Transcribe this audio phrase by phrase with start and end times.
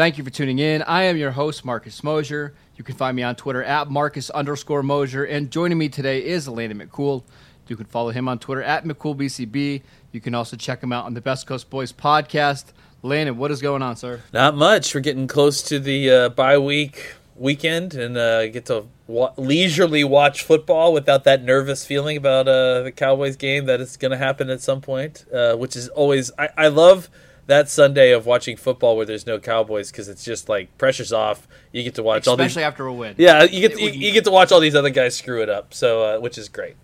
[0.00, 0.80] Thank you for tuning in.
[0.84, 2.54] I am your host, Marcus Mosher.
[2.74, 5.24] You can find me on Twitter at Marcus underscore Mosier.
[5.24, 7.22] And joining me today is Landon McCool.
[7.66, 9.82] You can follow him on Twitter at McCoolBCB.
[10.12, 12.72] You can also check him out on the Best Coast Boys podcast.
[13.02, 14.22] Landon, what is going on, sir?
[14.32, 14.94] Not much.
[14.94, 20.02] We're getting close to the uh, bye week weekend and uh, get to wa- leisurely
[20.02, 24.16] watch football without that nervous feeling about uh, the Cowboys game that it's going to
[24.16, 27.10] happen at some point, uh, which is always I, I love
[27.50, 31.46] that Sunday of watching football where there's no Cowboys because it's just like pressure's off.
[31.72, 33.14] You get to watch Especially all these, after a win.
[33.18, 35.74] yeah, you get you, you get to watch all these other guys screw it up.
[35.74, 36.76] So uh, which is great.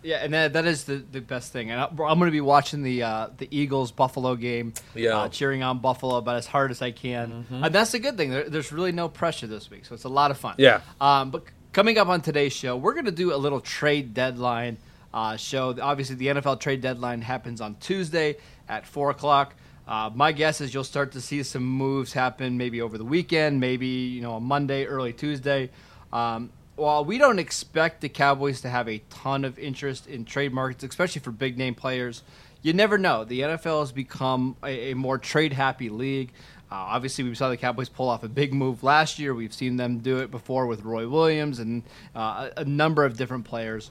[0.00, 1.72] Yeah, and that, that is the, the best thing.
[1.72, 5.18] And I'm going to be watching the uh, the Eagles Buffalo game, Yeah.
[5.18, 7.44] uh, cheering on Buffalo about as hard as I can.
[7.50, 8.30] And that's a good thing.
[8.30, 10.54] There, there's really no pressure this week, so it's a lot of fun.
[10.58, 10.80] Yeah.
[11.00, 14.78] Um, but coming up on today's show, we're going to do a little trade deadline
[15.12, 15.74] uh, show.
[15.82, 18.36] Obviously, the NFL trade deadline happens on Tuesday
[18.68, 19.54] at four o'clock.
[19.88, 23.58] Uh, my guess is you'll start to see some moves happen maybe over the weekend,
[23.58, 25.70] maybe you know on Monday, early Tuesday.
[26.12, 30.52] Um, while we don't expect the Cowboys to have a ton of interest in trade
[30.52, 32.22] markets, especially for big name players,
[32.60, 33.24] you never know.
[33.24, 36.32] The NFL has become a, a more trade happy league.
[36.70, 39.32] Uh, obviously, we saw the Cowboys pull off a big move last year.
[39.32, 41.82] We've seen them do it before with Roy Williams and
[42.14, 43.90] uh, a, number of different players.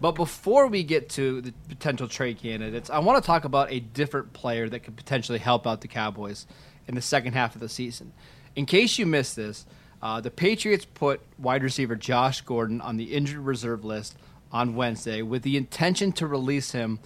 [0.00, 3.80] But before we get to the potential trade candidates, I want to talk about a
[3.80, 6.46] different player that could potentially help out the Cowboys
[6.88, 8.12] in the second half of the season.
[8.56, 9.66] In case you missed this,
[10.02, 14.16] uh, the Patriots put wide receiver Josh Gordon on the injured reserve list
[14.50, 17.00] on Wednesday with the intention to release him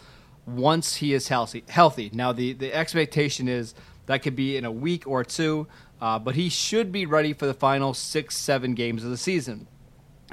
[0.47, 1.65] once he is healthy.
[1.69, 2.11] Healthy.
[2.13, 3.75] Now, the, the expectation is
[4.09, 5.69] that could be in a week or two,
[6.01, 9.67] uh, but he should be ready for the final six, seven games of the season.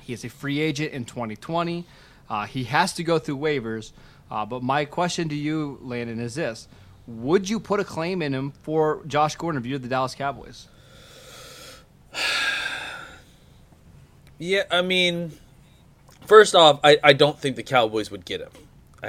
[0.01, 1.85] He is a free agent in 2020.
[2.29, 3.91] Uh, he has to go through waivers.
[4.31, 6.67] Uh, but my question to you, Landon, is this:
[7.05, 10.67] Would you put a claim in him for Josh Gordon if you're the Dallas Cowboys?
[14.37, 15.31] Yeah, I mean,
[16.25, 18.49] first off, I, I don't think the Cowboys would get him.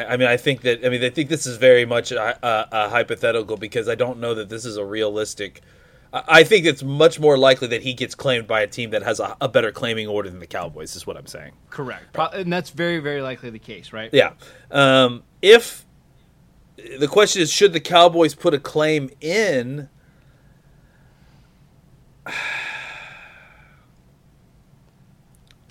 [0.04, 2.68] I, mean, I think that I mean, I think this is very much a, a,
[2.72, 5.62] a hypothetical because I don't know that this is a realistic.
[6.12, 9.02] I, I think it's much more likely that he gets claimed by a team that
[9.02, 10.96] has a, a better claiming order than the Cowboys.
[10.96, 11.52] Is what I'm saying.
[11.70, 12.12] Correct.
[12.12, 14.10] Pro- and that's very, very likely the case, right?
[14.12, 14.32] Yeah.
[14.70, 15.86] Um, if
[16.76, 19.88] the question is, should the Cowboys put a claim in?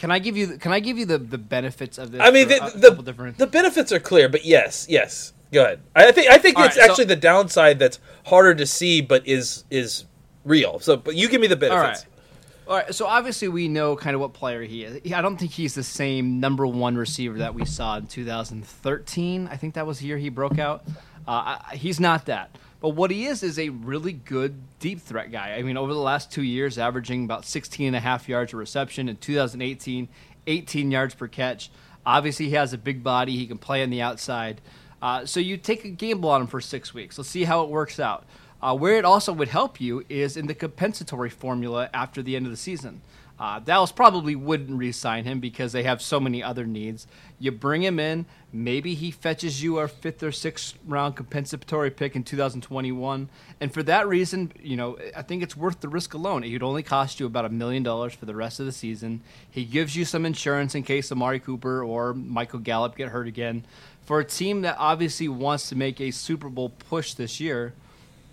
[0.05, 0.45] Can I give you?
[0.45, 2.21] The, can I give you the, the benefits of this?
[2.21, 3.39] I mean, the the, different.
[3.39, 5.33] the benefits are clear, but yes, yes.
[5.51, 5.81] Go ahead.
[5.95, 9.01] I think I think All it's right, so- actually the downside that's harder to see,
[9.01, 10.05] but is is
[10.43, 10.77] real.
[10.77, 12.05] So, but you give me the benefits.
[12.05, 12.67] right.
[12.67, 12.93] All right.
[12.93, 15.11] So obviously we know kind of what player he is.
[15.11, 19.47] I don't think he's the same number one receiver that we saw in 2013.
[19.51, 20.83] I think that was the year he broke out.
[21.27, 22.55] Uh, I, he's not that.
[22.79, 25.55] But what he is is a really good deep threat guy.
[25.55, 28.57] I mean, over the last two years, averaging about 16 and a half yards a
[28.57, 29.09] reception.
[29.09, 30.07] In 2018,
[30.47, 31.71] 18 yards per catch.
[32.05, 33.35] Obviously, he has a big body.
[33.35, 34.61] He can play on the outside.
[35.01, 37.17] Uh, so you take a gamble on him for six weeks.
[37.17, 38.25] Let's see how it works out.
[38.61, 42.45] Uh, where it also would help you is in the compensatory formula after the end
[42.45, 43.01] of the season.
[43.37, 47.05] Uh, Dallas probably wouldn't re-sign him because they have so many other needs.
[47.37, 52.15] You bring him in, maybe he fetches you a fifth or sixth round compensatory pick
[52.15, 53.29] in 2021,
[53.59, 56.45] and for that reason, you know, I think it's worth the risk alone.
[56.45, 59.21] It would only cost you about a million dollars for the rest of the season.
[59.49, 63.65] He gives you some insurance in case Amari Cooper or Michael Gallup get hurt again.
[64.05, 67.73] For a team that obviously wants to make a Super Bowl push this year,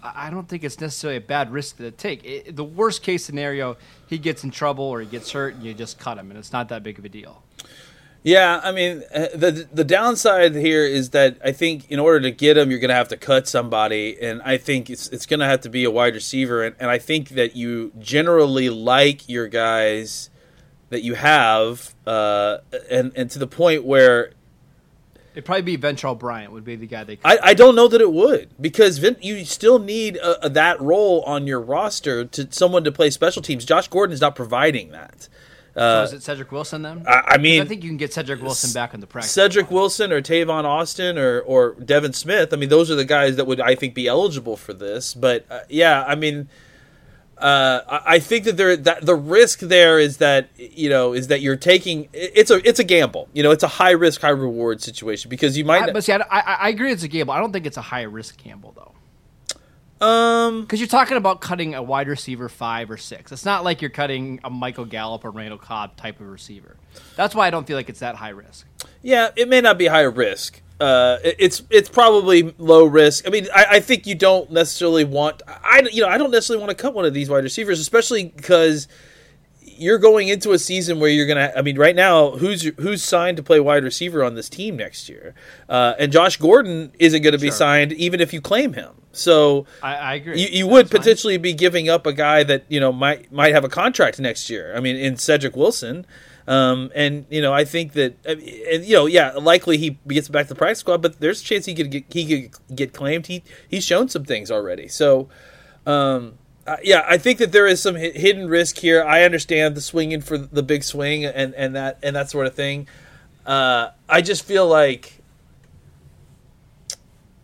[0.03, 2.25] I don't think it's necessarily a bad risk to take.
[2.25, 3.76] It, the worst case scenario,
[4.09, 6.53] he gets in trouble or he gets hurt, and you just cut him, and it's
[6.53, 7.43] not that big of a deal.
[8.25, 12.31] Yeah, I mean, uh, the the downside here is that I think in order to
[12.31, 15.41] get him, you're going to have to cut somebody, and I think it's it's going
[15.41, 19.29] to have to be a wide receiver, and, and I think that you generally like
[19.29, 20.31] your guys
[20.91, 24.32] that you have, uh, and and to the point where
[25.32, 27.19] It'd probably be Ventell Bryant would be the guy they.
[27.25, 30.81] I, I don't know that it would because Vin, you still need a, a, that
[30.81, 33.64] role on your roster to someone to play special teams.
[33.64, 35.29] Josh Gordon is not providing that.
[35.75, 37.05] so is it Cedric Wilson then?
[37.06, 39.32] I, I mean, I think you can get Cedric Wilson back on the practice.
[39.32, 39.76] Cedric squad.
[39.76, 42.52] Wilson or Tavon Austin or or Devin Smith.
[42.52, 45.14] I mean, those are the guys that would I think be eligible for this.
[45.14, 46.49] But uh, yeah, I mean,
[47.43, 51.27] uh, I I think that there that the risk there is that you know is
[51.27, 53.29] that you're taking it's a it's a gamble.
[53.33, 56.12] You know, it's a high risk high reward situation because you might I, but see,
[56.12, 57.35] I, I, I agree it's a gamble.
[57.35, 60.06] I don't think it's a high risk gamble though.
[60.06, 63.33] um Because you're talking about cutting a wide receiver five or six.
[63.33, 66.77] It's not like you're cutting a Michael Gallup or Randall Cobb type of receiver.
[67.17, 68.67] That's why I don't feel like it's that high risk.
[69.03, 70.62] Yeah, it may not be high risk.
[70.82, 73.26] Uh, it's it's probably low risk.
[73.26, 75.43] I mean, I, I think you don't necessarily want.
[75.46, 78.25] I you know I don't necessarily want to cut one of these wide receivers, especially
[78.25, 78.88] because
[79.61, 81.52] you're going into a season where you're gonna.
[81.56, 85.08] I mean, right now, who's who's signed to play wide receiver on this team next
[85.08, 85.34] year?
[85.69, 87.56] Uh, and Josh Gordon isn't going to be Sure.
[87.56, 88.90] signed even if you claim him.
[89.12, 90.40] So I, I agree.
[90.40, 91.00] you, you would That's fine.
[91.00, 94.50] potentially be giving up a guy that you know might might have a contract next
[94.50, 94.75] year.
[94.76, 96.06] I mean, in Cedric Wilson,
[96.47, 100.47] um, and you know I think that and you know yeah likely he gets back
[100.47, 103.27] to the practice squad, but there's a chance he could get, he could get claimed.
[103.27, 105.29] He he's shown some things already, so.
[105.85, 106.35] Um,
[106.65, 109.03] uh, yeah, I think that there is some hi- hidden risk here.
[109.03, 112.55] I understand the swinging for the big swing and, and that and that sort of
[112.55, 112.87] thing.
[113.45, 115.23] Uh, I just feel like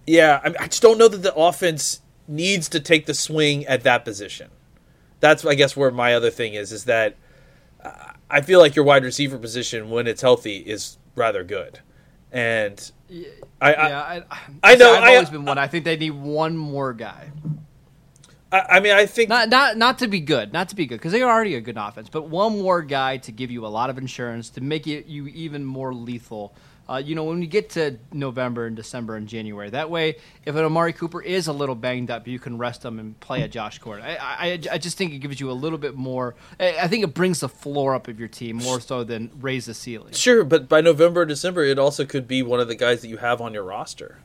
[0.09, 3.67] yeah, I, mean, I just don't know that the offense needs to take the swing
[3.67, 4.51] at that position.
[5.21, 7.17] That's, I guess, where my other thing is, is that
[8.31, 11.81] I feel like your wide receiver position, when it's healthy, is rather good.
[12.31, 12.91] And
[13.61, 15.57] I, I, yeah, I, I know, I've I- always been one.
[15.59, 17.31] I think they need one more guy.
[18.53, 20.97] I, I mean, I think Not not not to be good, not to be good,
[20.97, 22.09] because they are already a good offense.
[22.09, 25.27] But one more guy to give you a lot of insurance to make it you
[25.29, 26.55] even more lethal.
[26.89, 30.55] Uh, you know, when we get to November and December and January, that way, if
[30.55, 33.49] an Amari Cooper is a little banged up, you can rest him and play a
[33.49, 34.07] Josh Gordon.
[34.07, 36.35] I, I, I just think it gives you a little bit more.
[36.59, 39.67] I I think it brings the floor up of your team more so than raise
[39.67, 40.15] the ceiling.
[40.15, 43.09] Sure, but by November or December, it also could be one of the guys that
[43.09, 44.19] you have on your roster.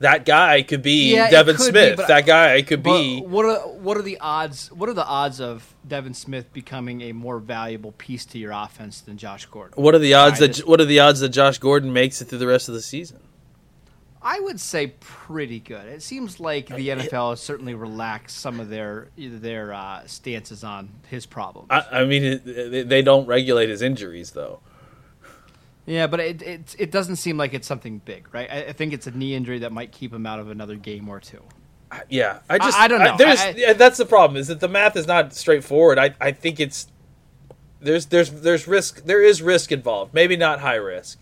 [0.00, 1.96] That guy could be Yeah, Devin could Smith.
[1.96, 3.20] but- that guy could be.
[3.20, 4.70] what are what are the odds?
[4.70, 9.00] What are the odds of Devin Smith becoming a more valuable piece to your offense
[9.00, 9.82] than Josh Gordon?
[9.82, 12.38] What are the odds that What are the odds that Josh Gordon makes it through
[12.38, 13.20] the rest of the season?
[14.20, 15.86] I would say pretty good.
[15.86, 20.88] It seems like the NFL has certainly relaxed some of their their uh, stances on
[21.08, 21.68] his problems.
[21.70, 24.60] I, I mean, they don't regulate his injuries though.
[25.86, 28.48] Yeah, but it, it it doesn't seem like it's something big, right?
[28.50, 31.08] I, I think it's a knee injury that might keep him out of another game
[31.08, 31.42] or two.
[32.10, 33.16] Yeah, I just I don't know.
[33.16, 35.98] there's I- I- yeah, that's the problem is that the math is not straightforward.
[35.98, 36.88] I I think it's
[37.80, 40.12] there's there's there's risk there is risk involved.
[40.12, 41.18] Maybe not high risk,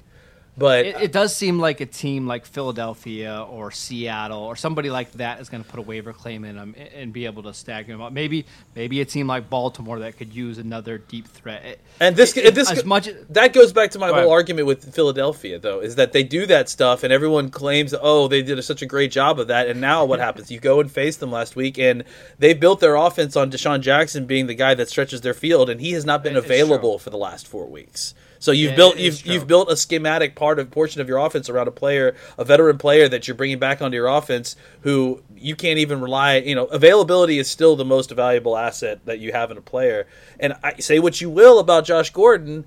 [0.57, 5.11] but It, it does seem like a team like Philadelphia or Seattle or somebody like
[5.13, 7.93] that is going to put a waiver claim in him and, be able to stagger
[7.93, 8.13] him up.
[8.13, 11.65] Maybe maybe a team like Baltimore that could use another deep threat.
[11.65, 14.29] It- And this, it- this as much that goes back to my whole ahead.
[14.31, 18.43] argument with Philadelphia, though, is that they do that stuff, and everyone claims, oh, they
[18.43, 19.69] did such a great job of that.
[19.69, 20.51] And now what happens?
[20.51, 22.05] You go and face them last week, and
[22.39, 25.81] they built their offense on DeSean Jackson being the guy that stretches their field, and
[25.81, 28.15] he has not been available for the last four weeks.
[28.45, 31.49] So you've Yeah, built you've you've built a schematic part of portion of your offense
[31.49, 35.57] around a player, a veteran player that you're bringing back onto your offense, who you
[35.57, 36.37] can't even rely.
[36.37, 40.07] You know, availability is still the most valuable asset that you have in a player.
[40.39, 42.67] And I say what you will about Josh Gordon,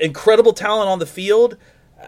[0.00, 1.58] incredible talent on the field.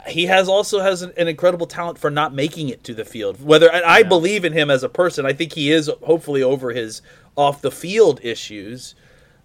[0.06, 3.44] He has also has an, an incredible talent for not making it to the field.
[3.44, 6.70] Whether and I believe in him as a person, I think he is hopefully over
[6.70, 7.02] his
[7.36, 8.94] off the field issues.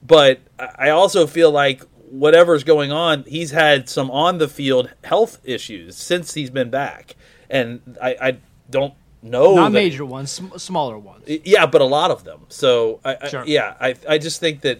[0.01, 5.39] But I also feel like whatever's going on, he's had some on the field health
[5.43, 7.15] issues since he's been back,
[7.49, 8.37] and I, I
[8.69, 11.23] don't know not that- major ones, sm- smaller ones.
[11.27, 12.41] yeah, but a lot of them.
[12.49, 14.79] So I, I- yeah, I I just think that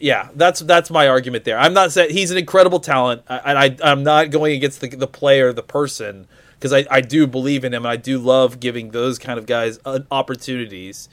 [0.00, 1.58] yeah, that's that's my argument there.
[1.58, 4.88] I'm not saying he's an incredible talent, I- and I I'm not going against the
[4.88, 8.60] the player, the person, because I I do believe in him, and I do love
[8.60, 11.08] giving those kind of guys uh, opportunities,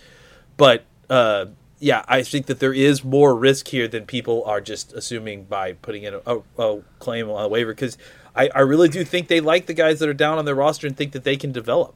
[0.58, 0.84] but.
[1.10, 1.46] uh
[1.80, 5.74] yeah, I think that there is more risk here than people are just assuming by
[5.74, 7.74] putting in a, a, a claim on a waiver.
[7.74, 7.98] Because
[8.36, 10.88] I, I really do think they like the guys that are down on their roster
[10.88, 11.96] and think that they can develop.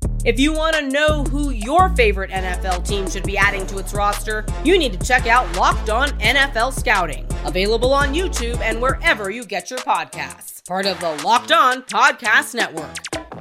[0.23, 3.91] If you want to know who your favorite NFL team should be adding to its
[3.91, 9.31] roster, you need to check out Locked On NFL Scouting, available on YouTube and wherever
[9.31, 10.63] you get your podcasts.
[10.67, 12.97] Part of the Locked On Podcast Network.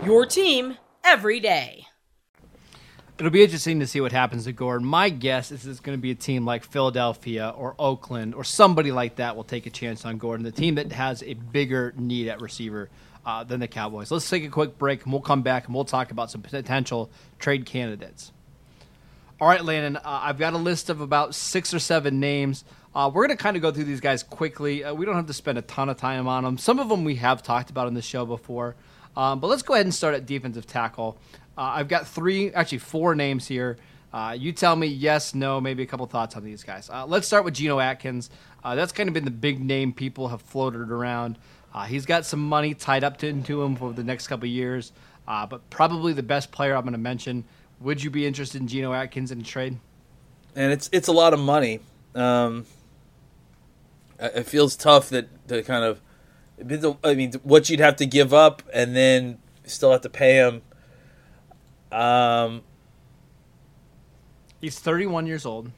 [0.06, 1.84] Your team every day.
[3.18, 4.86] It'll be interesting to see what happens to Gordon.
[4.86, 8.90] My guess is it's going to be a team like Philadelphia or Oakland or somebody
[8.90, 12.28] like that will take a chance on Gordon, the team that has a bigger need
[12.28, 12.88] at receiver
[13.24, 14.10] uh, than the Cowboys.
[14.10, 17.10] Let's take a quick break and we'll come back and we'll talk about some potential
[17.38, 18.32] trade candidates.
[19.40, 22.64] All right, Landon, uh, I've got a list of about six or seven names.
[22.94, 24.84] Uh, we're going to kind of go through these guys quickly.
[24.84, 26.58] Uh, we don't have to spend a ton of time on them.
[26.58, 28.74] Some of them we have talked about on the show before.
[29.16, 31.16] Um, but let's go ahead and start at defensive tackle.
[31.56, 33.76] Uh, I've got three, actually four names here.
[34.12, 36.90] Uh, you tell me yes, no, maybe a couple thoughts on these guys.
[36.90, 38.28] Uh, let's start with Geno Atkins.
[38.64, 41.38] Uh, that's kind of been the big name people have floated around.
[41.72, 44.92] Uh, he's got some money tied up to, into him for the next couple years,
[45.28, 47.44] uh, but probably the best player I'm going to mention.
[47.80, 49.78] Would you be interested in Geno Atkins in a trade?
[50.56, 51.80] And it's it's a lot of money.
[52.14, 52.66] Um,
[54.18, 56.00] it feels tough that to kind of.
[57.02, 60.60] I mean, what you'd have to give up, and then still have to pay him
[61.92, 62.62] um,
[64.60, 65.70] He's 31 years old.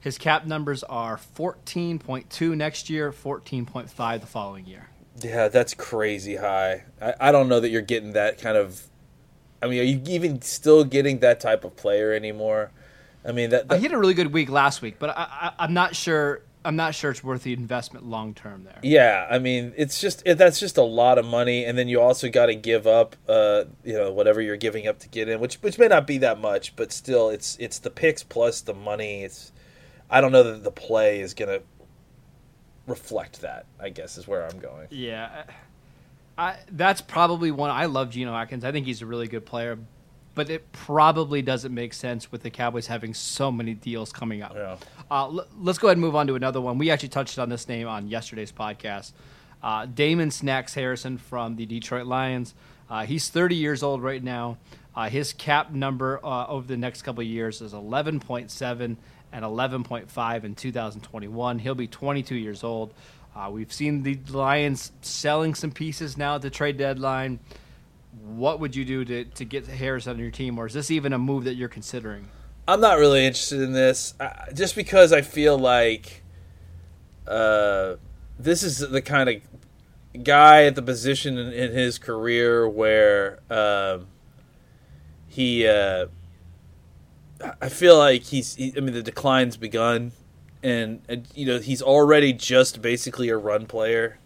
[0.00, 4.88] His cap numbers are 14.2 next year, 14.5 the following year.
[5.20, 6.84] Yeah, that's crazy high.
[7.00, 8.88] I, I don't know that you're getting that kind of.
[9.62, 12.72] I mean, are you even still getting that type of player anymore?
[13.24, 15.52] I mean, that, that he had a really good week last week, but I, I,
[15.60, 18.78] I'm not sure I'm not sure it's worth the investment long term there.
[18.82, 22.00] Yeah, I mean, it's just it, that's just a lot of money, and then you
[22.00, 25.40] also got to give up, uh, you know, whatever you're giving up to get in,
[25.40, 28.74] which which may not be that much, but still, it's it's the picks plus the
[28.74, 29.22] money.
[29.22, 29.52] It's
[30.10, 31.60] I don't know that the play is gonna
[32.86, 33.66] reflect that.
[33.80, 34.88] I guess is where I'm going.
[34.90, 35.44] Yeah,
[36.38, 37.70] I that's probably one.
[37.70, 38.64] I love Geno Atkins.
[38.64, 39.78] I think he's a really good player,
[40.34, 44.54] but it probably doesn't make sense with the Cowboys having so many deals coming up.
[44.54, 44.76] Yeah.
[45.10, 46.78] Uh, l- let's go ahead and move on to another one.
[46.78, 49.12] We actually touched on this name on yesterday's podcast.
[49.62, 52.54] Uh, Damon Snacks Harrison from the Detroit Lions.
[52.90, 54.58] Uh, he's 30 years old right now.
[54.94, 58.96] Uh, his cap number uh, over the next couple of years is 11.7
[59.32, 61.58] and 11.5 in 2021.
[61.58, 62.92] He'll be 22 years old.
[63.34, 67.40] Uh, we've seen the Lions selling some pieces now at the trade deadline.
[68.22, 71.14] What would you do to, to get Harris on your team, or is this even
[71.14, 72.28] a move that you're considering?
[72.68, 76.22] I'm not really interested in this, uh, just because I feel like
[77.26, 77.94] uh,
[78.38, 84.06] this is the kind of guy at the position in, in his career where um,
[85.26, 85.66] he.
[85.66, 86.06] Uh,
[87.60, 88.54] I feel like he's.
[88.54, 90.12] He, I mean, the decline's begun,
[90.62, 94.18] and, and you know he's already just basically a run player.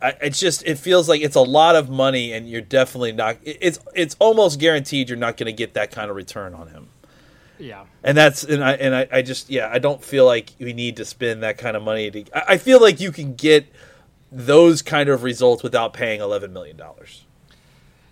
[0.00, 3.38] I, it's just it feels like it's a lot of money, and you're definitely not.
[3.42, 6.88] It's it's almost guaranteed you're not going to get that kind of return on him.
[7.58, 10.72] Yeah, and that's and I and I, I just yeah I don't feel like we
[10.72, 12.24] need to spend that kind of money to.
[12.34, 13.66] I, I feel like you can get
[14.30, 17.24] those kind of results without paying eleven million dollars.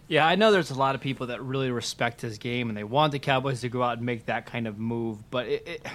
[0.08, 2.84] Yeah, I know there's a lot of people that really respect his game and they
[2.84, 5.86] want the Cowboys to go out and make that kind of move, but it, it,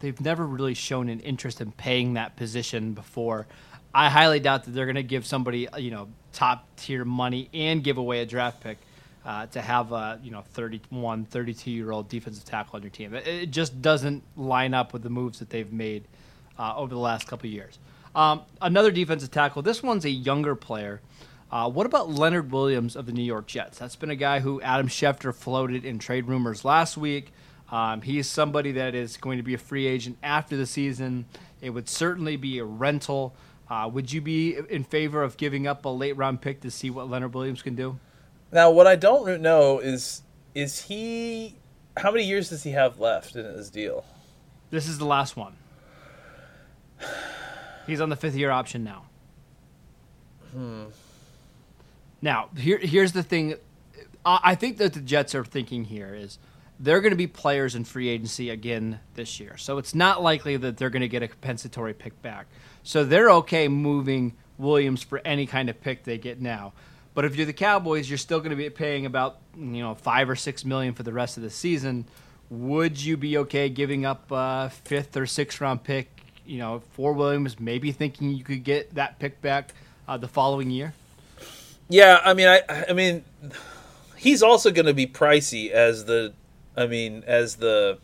[0.00, 3.46] they've never really shown an interest in paying that position before.
[3.94, 7.84] I highly doubt that they're going to give somebody you know top tier money and
[7.84, 8.78] give away a draft pick
[9.24, 13.14] uh, to have a you know 31, 32 year old defensive tackle on your team.
[13.14, 16.04] It, it, just doesn't line up with the moves that they've made
[16.58, 17.78] uh, over the last couple of years.
[18.14, 19.62] Um, another defensive tackle.
[19.62, 21.00] This one's a younger player.
[21.50, 23.78] Uh, what about Leonard Williams of the New York Jets?
[23.78, 27.32] That's been a guy who Adam Schefter floated in trade rumors last week.
[27.70, 31.26] Um, he's somebody that is going to be a free agent after the season.
[31.60, 33.34] It would certainly be a rental.
[33.68, 36.90] Uh, would you be in favor of giving up a late round pick to see
[36.90, 37.98] what Leonard Williams can do?
[38.52, 40.22] Now, what I don't know is
[40.54, 41.56] is he
[41.96, 44.04] how many years does he have left in his deal?
[44.70, 45.56] This is the last one.
[47.86, 49.06] He's on the fifth year option now.
[50.52, 50.84] Hmm.
[52.24, 53.56] Now, here, here's the thing.
[54.24, 56.38] I think that the Jets are thinking here is
[56.80, 59.58] they're going to be players in free agency again this year.
[59.58, 62.46] So it's not likely that they're going to get a compensatory pick back.
[62.82, 66.72] So they're okay moving Williams for any kind of pick they get now.
[67.12, 70.30] But if you're the Cowboys, you're still going to be paying about you know five
[70.30, 72.06] or six million for the rest of the season.
[72.48, 76.08] Would you be okay giving up a fifth or sixth round pick?
[76.46, 79.74] You know, for Williams, maybe thinking you could get that pick back
[80.08, 80.94] uh, the following year.
[81.88, 83.24] Yeah, I mean, I, I mean,
[84.16, 86.32] he's also going to be pricey as the,
[86.76, 87.98] I mean, as the,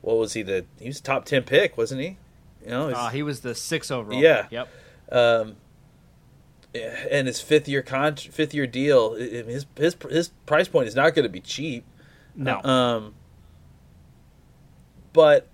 [0.00, 0.42] what was he?
[0.42, 2.16] The he was top ten pick, wasn't he?
[2.64, 4.20] You know, uh, he was the six overall.
[4.20, 4.46] Yeah.
[4.50, 4.68] Yep.
[5.10, 5.56] Um,
[6.74, 11.14] and his fifth year con fifth year deal, his his his price point is not
[11.14, 11.84] going to be cheap.
[12.36, 12.62] No.
[12.62, 13.14] Um.
[15.12, 15.48] But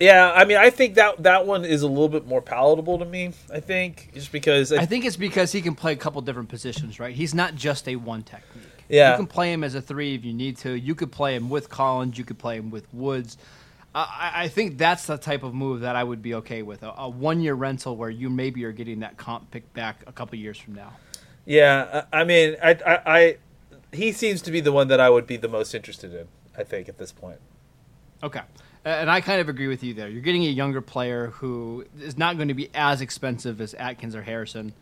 [0.00, 3.04] yeah, I mean, I think that that one is a little bit more palatable to
[3.04, 3.32] me.
[3.52, 6.48] I think just because I, I think it's because he can play a couple different
[6.48, 7.14] positions, right?
[7.14, 8.64] He's not just a one technique.
[8.88, 9.12] Yeah.
[9.12, 10.72] You can play him as a three if you need to.
[10.72, 12.16] You could play him with Collins.
[12.16, 13.36] You could play him with Woods.
[13.94, 16.92] I, I think that's the type of move that I would be okay with a,
[16.96, 20.38] a one year rental where you maybe are getting that comp pick back a couple
[20.38, 20.92] years from now.
[21.44, 23.36] Yeah, I I mean, I, I, I,
[23.92, 26.28] he seems to be the one that I would be the most interested in.
[26.56, 27.38] I think at this point.
[28.22, 28.42] Okay.
[28.88, 30.08] And I kind of agree with you there.
[30.08, 34.14] You're getting a younger player who is not going to be as expensive as Atkins
[34.14, 34.72] or Harrison.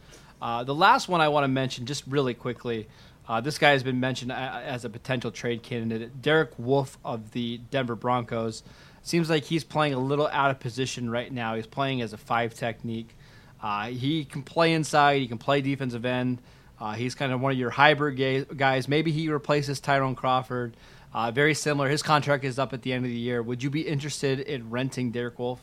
[0.41, 2.87] Uh, the last one I want to mention, just really quickly,
[3.29, 6.23] uh, this guy has been mentioned as a potential trade candidate.
[6.23, 8.63] Derek Wolfe of the Denver Broncos.
[9.03, 11.57] Seems like he's playing a little out of position right now.
[11.57, 13.17] He's playing as a five technique.
[13.61, 16.39] Uh, he can play inside, he can play defensive end.
[16.79, 18.87] Uh, he's kind of one of your hybrid guys.
[18.87, 20.77] Maybe he replaces Tyrone Crawford.
[21.17, 21.89] Uh, very similar.
[21.89, 23.43] His contract is up at the end of the year.
[23.43, 25.63] Would you be interested in renting Derek Wolfe?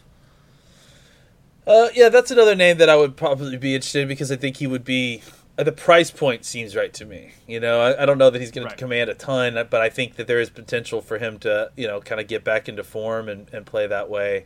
[1.67, 4.57] Uh, yeah, that's another name that I would probably be interested in because I think
[4.57, 5.22] he would be.
[5.55, 7.33] Uh, the price point seems right to me.
[7.48, 8.72] You know, I, I don't know that he's going Right.
[8.75, 11.86] to command a ton, but I think that there is potential for him to, you
[11.86, 14.45] know, kind of get back into form and, and play that way.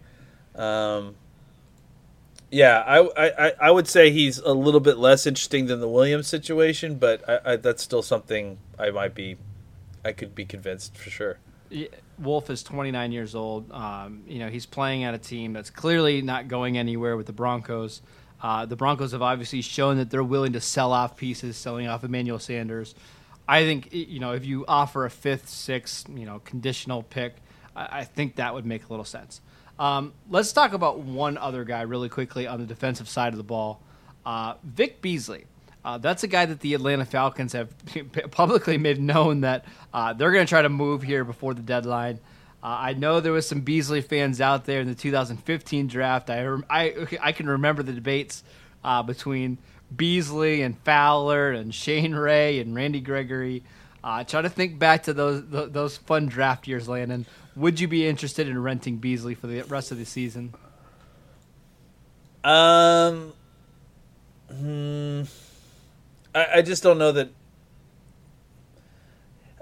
[0.54, 1.16] Um,
[2.52, 5.88] yeah, I, I, I- I would say he's a little bit less interesting than the
[5.88, 9.38] Williams situation, but I, I, that's still something I might be,
[10.08, 11.38] I could be convinced for sure.
[12.18, 13.70] Wolfe is 29 years old.
[13.74, 17.34] Um, you know, he's playing at a team that's clearly not going anywhere with the
[17.34, 18.02] Broncos.
[18.42, 22.06] Uh, the Broncos have obviously shown that they're willing to sell off pieces, selling off
[22.06, 22.96] Emmanuel Sanders.
[23.50, 27.36] I think you know if you offer a fifth, sixth, you know, conditional pick,
[27.76, 29.42] I, I think that would make a little sense.
[29.78, 33.44] Um, let's talk about one other guy really quickly on the defensive side of the
[33.44, 33.82] ball,
[34.26, 35.46] uh, Vic Beasley.
[35.88, 37.74] Uh, that's a guy that the Atlanta Falcons have
[38.32, 39.64] publicly made known that
[39.94, 42.20] uh, they're going to try to move here before the deadline.
[42.62, 46.30] Uh, I know there was some Beasley fans out there in the 2015 draft.
[46.30, 48.44] I I, I can remember the debates
[48.84, 49.60] uh, between
[49.96, 53.64] Beasley and Fowler and Shane Ray and Randy Gregory.
[54.04, 57.26] Uh, try to think back to those th- those fun draft years, Landon.
[57.56, 60.54] Would you be interested in renting Beasley for the rest of the season?
[62.44, 63.32] Um,
[64.52, 65.24] hmm,
[66.36, 67.30] I, I just don't know that.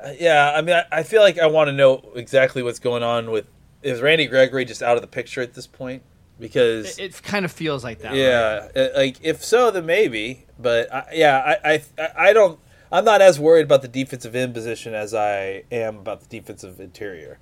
[0.03, 3.03] Uh, yeah, I mean, I, I feel like I want to know exactly what's going
[3.03, 3.45] on with.
[3.81, 6.01] Is Randy Gregory just out of the picture at this point?
[6.39, 8.09] Because It, it kind of feels like that.
[8.09, 8.17] right?
[8.17, 10.45] yeah, uh, like if so, then maybe.
[10.59, 12.59] But I, yeah, I, I I don't.
[12.91, 16.79] I'm not as worried about the defensive end position as I am about the defensive
[16.79, 17.39] interior.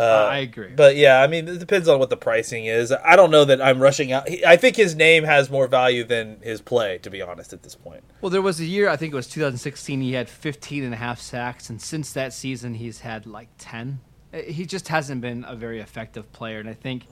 [0.00, 0.72] Uh, I agree.
[0.74, 2.90] But yeah, I mean, it depends on what the pricing is.
[2.92, 4.28] I don't know that I'm rushing out.
[4.46, 7.74] I think his name has more value than his play, to be honest, at this
[7.74, 8.02] point.
[8.20, 10.96] Well, there was a year, I think it was 2016, he had 15 and a
[10.96, 14.00] half sacks, and since that season, he's had like 10.
[14.32, 17.06] Uh, He just hasn't been a very effective player, and I think,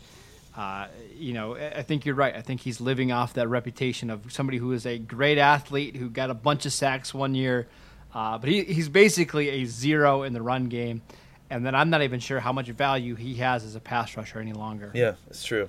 [0.56, 2.34] uh, you know, I I think you're right.
[2.34, 6.08] I think he's living off that reputation of somebody who is a great athlete who
[6.08, 7.68] got a bunch of sacks one year,
[8.14, 11.02] uh, but he, he's basically a zero in the run game,
[11.50, 14.40] and then I'm not even sure how much value he has as a pass rusher
[14.40, 14.90] any longer.
[14.94, 15.68] Yeah, it's true.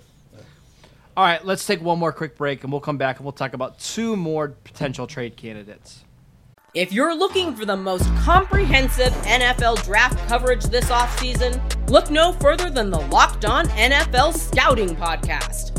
[1.18, 3.54] All right, let's take one more quick break, and we'll come back and we'll talk
[3.54, 6.06] about two more potential trade candidates.
[6.76, 12.70] If you're looking for the most comprehensive NFL draft coverage this offseason, look no further
[12.70, 15.79] than the Locked On NFL Scouting Podcast.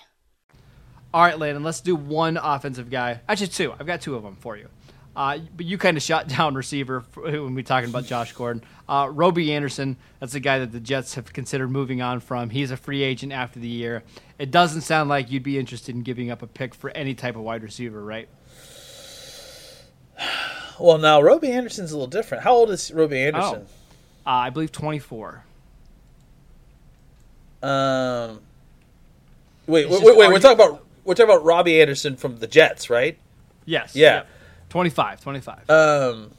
[1.13, 3.19] All right, Landon, let's do one offensive guy.
[3.27, 3.73] Actually, two.
[3.77, 4.69] I've got two of them for you.
[5.13, 8.63] Uh, but you kind of shot down receiver when we talking about Josh Gordon.
[8.87, 12.49] Uh, Robby Anderson, that's a guy that the Jets have considered moving on from.
[12.49, 14.03] He's a free agent after the year.
[14.39, 17.35] It doesn't sound like you'd be interested in giving up a pick for any type
[17.35, 18.29] of wide receiver, right?
[20.79, 22.43] Well, now Robby Anderson's a little different.
[22.43, 23.67] How old is Robby Anderson?
[24.25, 25.43] Uh, I believe 24.
[27.61, 28.39] Um,
[29.67, 30.27] wait, wait, wait, wait.
[30.27, 33.17] We're you- talking about we're talking about Robby Anderson from the Jets, right?
[33.65, 33.95] Yes.
[33.95, 34.15] Yeah.
[34.15, 34.27] Yep.
[34.69, 35.21] 25.
[35.21, 35.69] 25.
[35.69, 36.31] Um,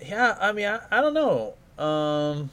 [0.00, 0.36] yeah.
[0.40, 1.54] I mean, I, I don't know.
[1.82, 2.50] Um,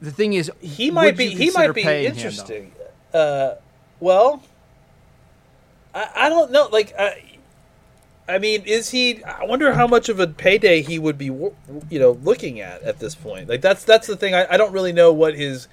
[0.00, 2.72] the thing is, he might be he might be paying him, interesting.
[3.12, 3.54] uh,
[4.00, 4.42] well,
[5.94, 6.68] I, I don't know.
[6.70, 7.24] Like, I,
[8.28, 9.22] I mean, is he?
[9.24, 11.54] I wonder how much of a payday he would be, you
[11.90, 13.48] know, looking at at this point.
[13.48, 14.34] Like, that's that's the thing.
[14.34, 15.66] I, I don't really know what his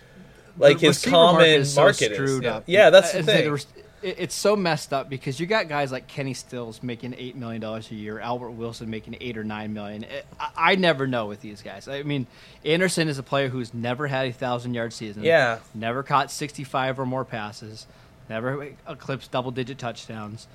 [0.58, 2.44] like The his common market is so is.
[2.44, 2.62] Yeah.
[2.66, 3.44] Yeah, that's the thing.
[3.44, 7.16] said, rec- it, it's so messed up because you got guys like Kenny Stills making
[7.18, 10.06] eight million dollars a year, Albert Wilson making eight or nine million.
[10.40, 11.88] I, I never know with these guys.
[11.88, 12.28] I mean,
[12.64, 15.24] Anderson is a player who's never had a thousand yard season.
[15.24, 15.60] Yeah.
[15.74, 17.88] never caught sixty five or more passes,
[18.30, 20.48] never eclipsed double digit touchdowns.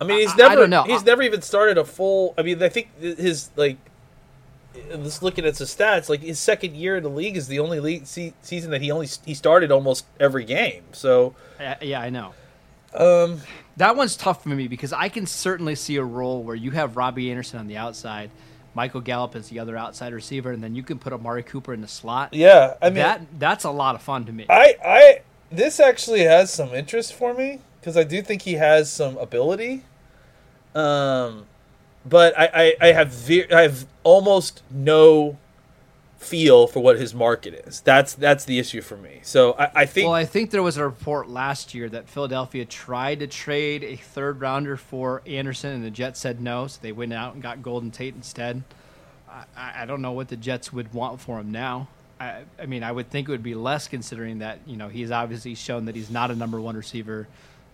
[0.00, 0.82] I mean, he's I- I don't know.
[0.84, 2.34] he's I- never even started a full.
[2.38, 3.78] I mean, I think his like.
[5.02, 7.80] Just looking at his stats, like his second year in the league is the only
[7.80, 10.82] league se- season that he only he started almost every game.
[10.92, 12.34] So, Uh, yeah, I know.
[12.94, 13.40] um,
[13.76, 16.96] That one's tough for me because I can certainly see a role where you have
[16.96, 18.30] Robby Anderson on the outside,
[18.74, 21.80] Michael Gallup is the other outside receiver, and then you can put Amari Cooper in
[21.80, 22.32] the slot.
[22.34, 24.46] yeah, I mean, that that's a lot of fun to me.
[24.48, 28.90] I I this actually has some interest for me because I do think he has
[28.90, 29.82] some ability.
[30.74, 31.46] Um,
[32.08, 32.46] but I
[32.80, 35.36] I, I have ve- I have almost no
[36.18, 37.80] feel for what his market is.
[37.80, 39.20] That's that's the issue for me.
[39.22, 42.64] So I, I think well, I think there was a report last year that Philadelphia
[42.64, 46.92] tried to trade a third rounder for Anderson, and the Jets said no, so they
[46.92, 48.62] went out and got Golden Tate instead.
[49.56, 51.88] I, I don't know what the Jets would want for him now.
[52.18, 55.10] I, I mean, I would think it would be less considering that you know he's
[55.10, 57.28] obviously shown that he's not a number one receiver,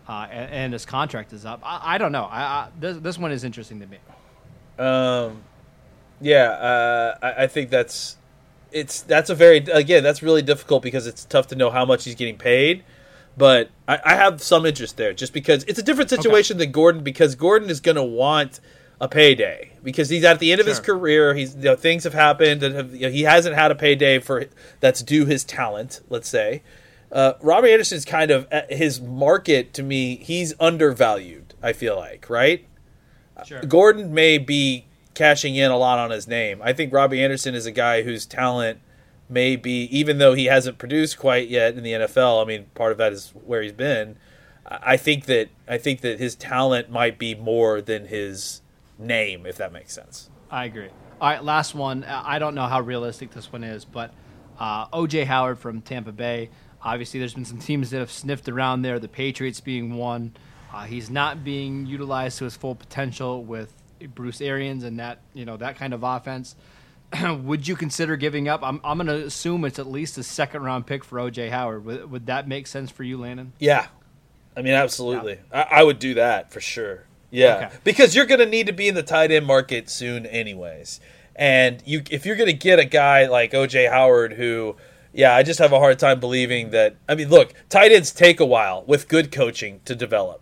[0.09, 1.61] uh, and, and his contract is up.
[1.65, 2.25] I, I don't know.
[2.25, 3.99] I this this one is interesting to me.
[4.83, 5.43] Um,
[6.21, 8.17] yeah, uh, I, I think that's
[8.71, 12.05] it's that's a very again that's really difficult because it's tough to know how much
[12.05, 12.85] he's getting paid.
[13.37, 17.03] But I, I have some interest there just because it's a different situation than Gordon
[17.03, 18.61] because Gordon is going to want
[19.01, 21.35] a payday because he's at the end of his career.
[21.35, 24.19] He's you know, things have happened and have, you know, he hasn't had a payday
[24.19, 24.45] for
[24.81, 26.01] that's due his talent.
[26.11, 26.63] Let's say
[27.13, 30.17] uh, Robby Anderson is kind of his market to me.
[30.17, 31.55] He's undervalued.
[31.63, 32.67] I feel like right.
[33.47, 33.63] Sure.
[33.63, 36.61] Gordon may be cashing in a lot on his name.
[36.63, 38.79] I think Robby Anderson is a guy whose talent
[39.29, 42.43] may be, even though he hasn't produced quite yet in the NFL.
[42.43, 44.17] I mean, part of that is where he's been.
[44.67, 48.63] I think that I think that his talent might be more than his
[48.99, 50.31] name, if that makes sense.
[50.51, 50.89] I agree.
[51.21, 52.05] All right, last one.
[52.05, 54.13] I don't know how realistic this one is, but
[54.59, 56.51] uh, OJ Howard from Tampa Bay.
[56.83, 58.99] Obviously, there's been some teams that have sniffed around there.
[58.99, 60.35] The Patriots being one.
[60.73, 63.73] Uh, he's not being utilized to his full potential with
[64.15, 66.57] Bruce Arians and that you know that kind of offense.
[67.43, 68.63] would you consider giving up?
[68.63, 71.85] I'm, I'm going to assume it's at least a second round pick for OJ Howard.
[71.85, 73.53] Would, would that make sense for you, Landon?
[73.59, 73.89] Yeah,
[74.57, 75.39] I mean, absolutely.
[75.53, 77.05] I, I would do that for sure.
[77.31, 77.77] Yeah, Okay.
[77.85, 81.01] because you're going to need to be in the tight end market soon, anyways.
[81.35, 84.77] And you, if you're going to get a guy like OJ Howard, who,
[85.15, 86.97] yeah, I just have a hard time believing that.
[87.09, 90.42] I mean, look, tight ends take a while with good coaching to develop.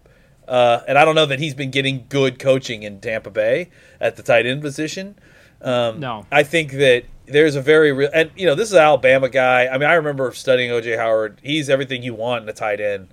[0.51, 4.17] Uh, and I don't know that he's been getting good coaching in Tampa Bay at
[4.17, 5.17] the tight end position.
[5.63, 6.27] Um, No.
[6.33, 9.69] I think that there's a very real, and you know, this is an Alabama guy.
[9.69, 11.39] I mean, I remember studying OJ Howard.
[11.43, 13.09] He's everything you want in a tight end.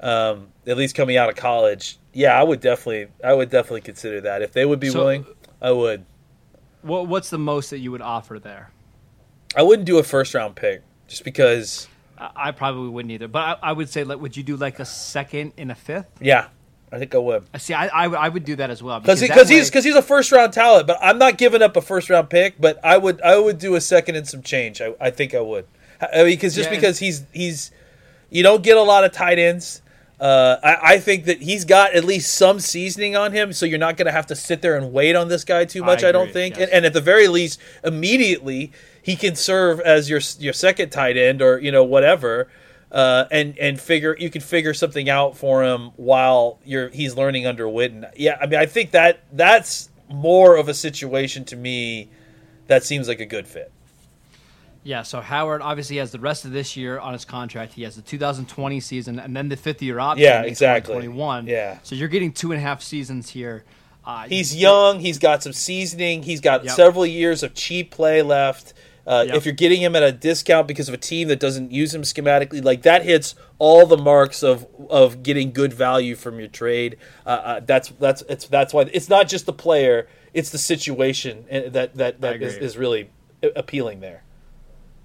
[0.00, 4.20] Um, at least coming out of college, yeah, I would definitely, I would definitely consider
[4.22, 5.26] that if they would be So- willing.
[5.60, 6.06] I would.
[6.82, 8.70] What, what's the most that you would offer there?
[9.56, 11.88] I wouldn't do a first round pick just because.
[12.16, 13.26] I, I probably wouldn't either.
[13.28, 16.06] But I, I would say, like, would you do like a second and a fifth?
[16.20, 16.46] Yeah,
[16.90, 17.44] I think I would.
[17.60, 19.84] See, I, I, would- I would do that as well Because because he's way- because
[19.84, 22.60] he's a first round talent, but I'm not giving up a first round pick.
[22.60, 24.80] But I would I would do a second and some change.
[24.80, 25.66] I, I think I would.
[26.00, 27.70] I mean, because just Yeah, because he's he's
[28.30, 29.82] you don't get a lot of tight ends.
[30.20, 33.78] Uh, I, I think that he's got at least some seasoning on him, so you're
[33.78, 36.02] not going to have to sit there and wait on this guy too much.
[36.02, 36.64] I, don't think, yes.
[36.64, 41.16] and, and at the very least, immediately he can serve as your your second tight
[41.16, 42.48] end or you know whatever,
[42.92, 47.46] uh, and and figure you can figure something out for him while you're he's learning
[47.46, 48.10] under Witten.
[48.16, 52.08] Yeah, I mean I think that that's more of a situation to me
[52.66, 53.70] that seems like a good fit.
[54.84, 57.74] Yeah, so Howard obviously has the rest of this year on his contract.
[57.74, 60.24] He has the 2020 season and then the fifth year option.
[60.24, 60.94] Yeah, in exactly.
[60.94, 61.46] 2021.
[61.46, 61.78] Yeah.
[61.82, 63.64] So you're getting two and a half seasons here.
[64.06, 65.00] Uh, He's young.
[65.00, 66.22] He's got some seasoning.
[66.22, 66.74] He's got Yep.
[66.74, 68.72] several years of cheap play left.
[69.08, 69.36] Uh, Yep.
[69.36, 72.02] If you're getting him at a discount because of a team that doesn't use him
[72.02, 76.98] schematically, like that hits all the marks of of getting good value from your trade.
[77.24, 81.46] Uh, uh, that's that's it's that's why it's not just the player; it's the situation
[81.50, 83.08] uh, that that that is, is really
[83.56, 84.24] appealing there.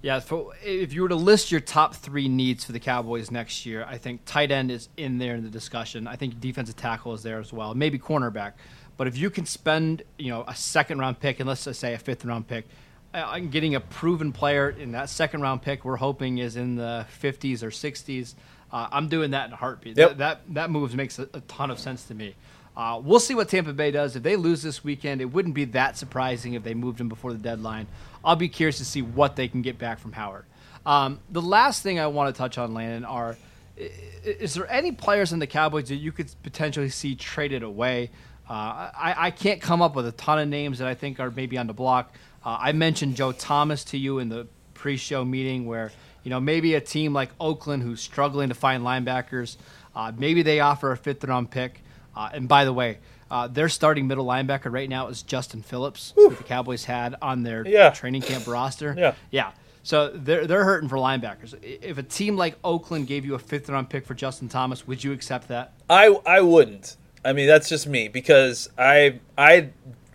[0.02, 0.20] Yeah,
[0.62, 3.96] if you were to list your top three needs for the Cowboys next year, I
[3.96, 6.06] think tight end is in there in the discussion.
[6.06, 8.52] I think defensive tackle is there as well, maybe cornerback.
[8.98, 11.94] But if you can spend, you know, a second round pick and let's just say
[11.94, 12.66] a fifth round pick,
[13.14, 17.06] and getting a proven player in that second round pick, we're hoping is in the
[17.22, 18.34] 50s or 60s.
[18.72, 19.96] Uh, I'm doing that in a heartbeat.
[19.96, 20.08] Yep.
[20.10, 22.34] That, that that move makes a, a ton of sense to me.
[22.76, 24.16] Uh, we'll see what Tampa Bay does.
[24.16, 27.32] If they lose this weekend, it wouldn't be that surprising if they moved him before
[27.32, 27.86] the deadline.
[28.24, 30.44] I'll be curious to see what they can get back from Howard.
[30.84, 33.36] Um, the last thing I want to touch on, Landon, are
[33.76, 38.10] is there any players in the Cowboys that you could potentially see traded away?
[38.48, 41.30] Uh, I, I can't come up with a ton of names that I think are
[41.30, 42.14] maybe on the block.
[42.44, 45.92] Uh, I mentioned Joe Thomas to you in the pre-show meeting, where
[46.24, 49.56] you know maybe a team like Oakland who's struggling to find linebackers,
[49.96, 51.80] uh, maybe they offer a fifth-round pick.
[52.16, 52.98] Uh, and by the way,
[53.30, 57.42] uh, their starting middle linebacker right now is Justin Phillips, who the Cowboys had on
[57.42, 57.90] their Yeah.
[57.90, 58.94] training camp roster.
[58.96, 59.14] Yeah.
[59.30, 59.52] yeah.
[59.82, 61.54] So they're they're hurting for linebackers.
[61.62, 65.12] If a team like Oakland gave you a fifth-round pick for Justin Thomas, would you
[65.12, 65.72] accept that?
[65.90, 66.96] I I wouldn't.
[67.24, 69.70] I mean, that's just me because I I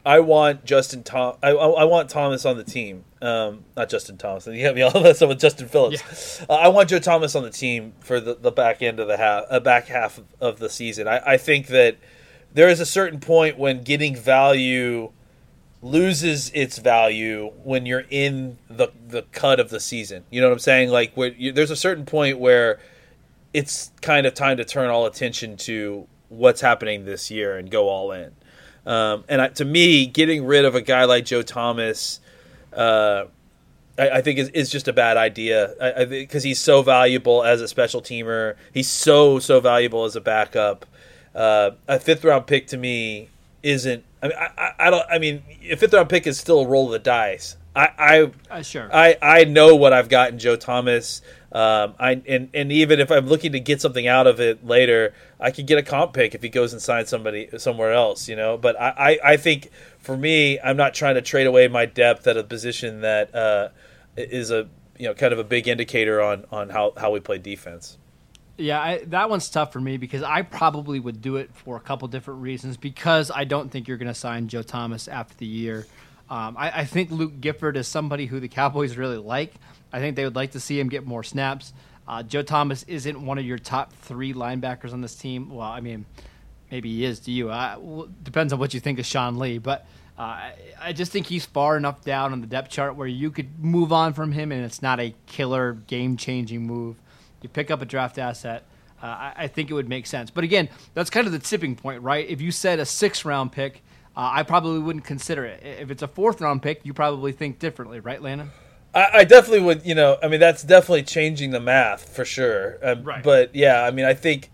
[0.10, 1.36] I want Justin Tom.
[1.44, 3.04] I, I I want Thomas on the team.
[3.22, 4.48] Um, not Justin Thomas.
[4.52, 6.42] You got me all messed up with Justin Phillips.
[6.50, 9.18] Uh, I want Joe Thomas on the team for the, the back end of the
[9.18, 11.08] half, uh, back half of the season.
[11.08, 11.98] I, I think that
[12.52, 15.12] there is a certain point when getting value
[15.84, 20.24] loses its value when you're in the the cut of the season.
[20.32, 20.90] You know what I'm saying?
[20.90, 22.80] Like where you, there's a certain point where
[23.54, 27.90] it's kind of time to turn all attention to what's happening this year and go
[27.90, 28.32] all in.
[28.90, 32.20] Um, and I, to me, getting rid of a guy like Joe Thomas,
[32.74, 33.26] uh,
[34.00, 37.68] I, I think is, is just a bad idea because he's so valuable as a
[37.68, 38.56] special teamer.
[38.74, 40.88] He's so so valuable as a backup.
[41.36, 43.30] Uh, a fifth round pick to me
[43.64, 44.04] isn't.
[44.22, 45.06] I mean, I, I, I don't.
[45.10, 47.56] I mean, a fifth round pick is still a roll of the dice.
[47.76, 48.90] I, I Uh, sure.
[48.94, 51.22] I, I know what I've got in Joe Thomas.
[51.52, 55.14] Um, I and, and even if I'm looking to get something out of it later,
[55.40, 58.36] I could get a comp pick if he goes and signs somebody somewhere else, you
[58.36, 58.58] know.
[58.58, 59.70] But I, I, I think
[60.00, 63.70] for me, I'm not trying to trade away my depth at a position that uh,
[64.18, 64.68] is a
[64.98, 67.98] you know kind of a big indicator on on how, how we play defense.
[68.60, 71.80] Yeah, I, that one's tough for me because I probably would do it for a
[71.80, 72.76] couple different reasons.
[72.76, 75.88] Because I don't think you're going to sign Joe Thomas after the year.
[76.30, 79.54] Um, I, I think Luke Gifford is somebody who the Cowboys really like.
[79.92, 81.74] I think they would like to see him get more snaps.
[82.08, 85.50] Uh, Joe Thomas isn't one of your top three linebackers on this team.
[85.56, 86.06] Well, I mean,
[86.70, 87.50] maybe he is to you.
[87.50, 91.12] I, well, depends on what you think of Sean Lee, but uh, I, I just
[91.12, 94.32] think he's far enough down on the depth chart where you could move on from
[94.34, 96.98] him, and it's not a killer, game-changing move.
[97.42, 98.66] You pick up a draft asset.
[99.02, 100.30] Uh, I, I think it would make sense.
[100.30, 102.28] But again, that's kind of the tipping point, right?
[102.28, 103.82] If you said a six-round pick,
[104.16, 105.64] uh, I probably wouldn't consider it.
[105.64, 108.52] If it's a fourth-round pick, you probably think differently, right, Landon?
[108.94, 109.86] I, I definitely would.
[109.86, 112.78] You know, I mean, that's definitely changing the math for sure.
[112.84, 113.24] Um, Right.
[113.24, 114.50] But yeah, I mean, I think,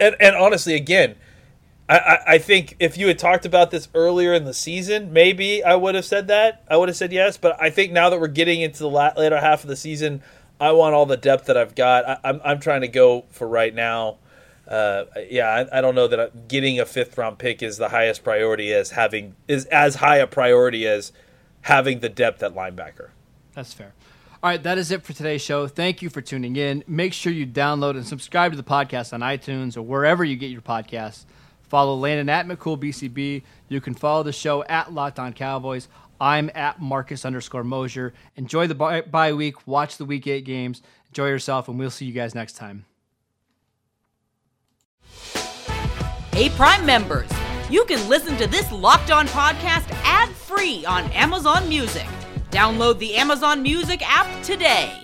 [0.00, 1.16] and, and honestly, again,
[1.86, 5.62] I, I, I think if you had talked about this earlier in the season, maybe
[5.62, 6.64] I would have said that.
[6.70, 7.36] I would have said yes.
[7.36, 10.22] But I think now that we're getting into the la- later half of the season,
[10.60, 12.08] I want all the depth that I've got.
[12.08, 14.18] I, I'm, I'm trying to go for right now.
[14.68, 17.90] Uh, yeah, I, I don't know that I- getting a fifth round pick is the
[17.90, 21.12] highest priority as having is as high a priority as
[21.62, 23.08] having the depth at linebacker.
[23.54, 23.92] That's fair.
[24.42, 25.66] All right, that is it for today's show.
[25.66, 26.84] Thank you for tuning in.
[26.86, 30.50] Make sure you download and subscribe to the podcast on iTunes or wherever you get
[30.50, 31.24] your podcasts.
[31.62, 33.42] Follow Landon at McCoolBCB.
[33.68, 35.88] You can follow the show at Locked On Cowboys.
[36.24, 38.14] I'm at Marcus underscore Mosier.
[38.36, 39.66] Enjoy the bye, bye week.
[39.68, 40.80] Watch the week eight games.
[41.08, 42.86] Enjoy yourself, and we'll see you guys next time.
[46.32, 47.30] Hey, Prime members,
[47.68, 52.06] you can listen to this Locked On podcast ad free on Amazon Music.
[52.50, 55.03] Download the Amazon Music app today.